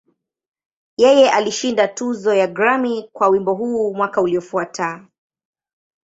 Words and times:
Yeye 0.97 1.29
alishinda 1.31 1.87
tuzo 1.87 2.33
ya 2.33 2.47
Grammy 2.47 3.09
kwa 3.13 3.27
wimbo 3.27 3.53
huu 3.53 3.93
mwaka 3.93 4.21
uliofuata. 4.21 5.05